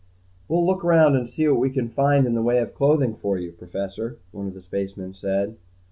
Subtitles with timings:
[0.47, 3.37] "We'll look around and see what we can find in the way of clothing for
[3.37, 5.57] you, Professor," one of the spacemen said.